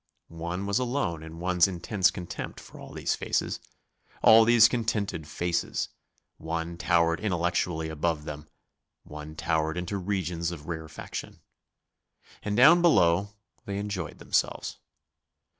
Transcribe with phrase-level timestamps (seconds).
[0.39, 3.59] One was alone in one's intense contempt for all these faces,
[4.23, 5.89] all these contented faces;
[6.37, 8.47] one towered intellectually above them;
[9.03, 11.39] one towered into regions of rarefaction.
[12.41, 13.29] And down below
[13.65, 14.79] they enjoyed themselves.